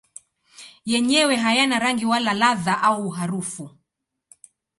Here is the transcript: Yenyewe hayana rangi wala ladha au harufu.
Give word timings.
Yenyewe 0.91 1.35
hayana 1.43 1.79
rangi 1.79 2.05
wala 2.05 2.33
ladha 2.33 2.81
au 2.89 3.09
harufu. 3.09 3.65